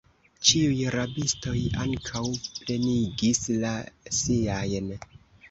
Ĉiuj 0.51 0.77
rabistoj 0.95 1.53
ankaŭ 1.83 2.23
plenigis 2.57 3.45
la 3.67 3.75
siajn. 4.23 4.91